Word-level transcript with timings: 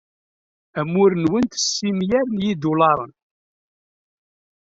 Amur-nwent 0.79 1.53
simraw 1.73 2.27
n 2.31 2.37
yidulaṛen. 2.45 3.11